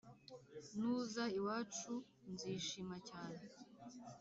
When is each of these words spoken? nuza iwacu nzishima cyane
nuza 0.79 1.23
iwacu 1.37 1.93
nzishima 2.31 2.95
cyane 3.09 3.41